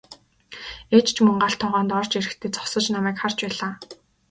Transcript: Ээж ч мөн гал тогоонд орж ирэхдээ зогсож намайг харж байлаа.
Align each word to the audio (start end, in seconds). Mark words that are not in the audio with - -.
Ээж 0.95 1.07
ч 1.15 1.17
мөн 1.25 1.37
гал 1.43 1.55
тогоонд 1.61 1.91
орж 1.99 2.11
ирэхдээ 2.19 2.49
зогсож 2.55 2.85
намайг 2.93 3.17
харж 3.19 3.37
байлаа. 3.43 3.73